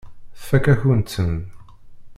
[0.39, 1.35] Tfakk-akent-ten.